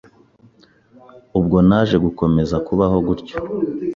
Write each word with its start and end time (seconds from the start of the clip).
Ubwo 1.39 1.57
naje 1.67 1.95
gukomeza 2.05 2.55
kubaho 2.67 2.97
gutyo 3.07 3.35